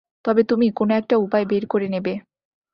তবে 0.25 0.41
তুমি 0.43 0.67
কোনো 0.71 0.91
একটা 0.95 1.15
উপায় 1.17 1.45
বের 1.45 1.63
করে 1.67 1.87
নেবে। 1.87 2.13